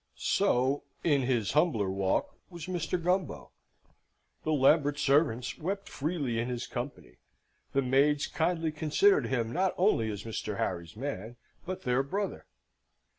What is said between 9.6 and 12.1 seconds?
only as Mr. Harry's man, but their